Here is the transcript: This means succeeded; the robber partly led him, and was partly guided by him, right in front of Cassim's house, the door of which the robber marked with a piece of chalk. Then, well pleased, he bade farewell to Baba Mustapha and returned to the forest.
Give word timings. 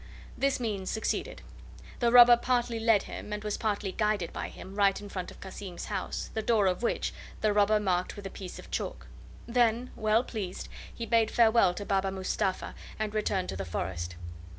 This 0.35 0.59
means 0.59 0.89
succeeded; 0.89 1.43
the 1.99 2.11
robber 2.11 2.35
partly 2.35 2.79
led 2.79 3.03
him, 3.03 3.31
and 3.31 3.43
was 3.43 3.55
partly 3.55 3.91
guided 3.91 4.33
by 4.33 4.49
him, 4.49 4.73
right 4.73 4.99
in 4.99 5.09
front 5.09 5.29
of 5.29 5.39
Cassim's 5.39 5.85
house, 5.93 6.31
the 6.33 6.41
door 6.41 6.65
of 6.65 6.81
which 6.81 7.13
the 7.41 7.53
robber 7.53 7.79
marked 7.79 8.15
with 8.15 8.25
a 8.25 8.31
piece 8.31 8.57
of 8.57 8.71
chalk. 8.71 9.05
Then, 9.47 9.91
well 9.95 10.23
pleased, 10.23 10.69
he 10.91 11.05
bade 11.05 11.29
farewell 11.29 11.75
to 11.75 11.85
Baba 11.85 12.09
Mustapha 12.09 12.73
and 12.97 13.13
returned 13.13 13.49
to 13.49 13.55
the 13.55 13.63
forest. 13.63 14.15